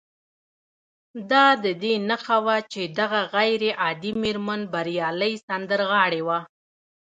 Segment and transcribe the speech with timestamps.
[1.31, 6.39] دا د دې نښه وه چې دغه غير عادي مېرمن بريالۍ سندرغاړې وه